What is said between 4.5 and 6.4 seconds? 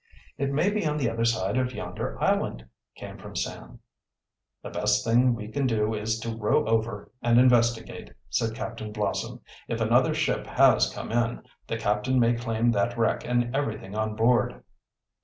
"The best thing we can do is to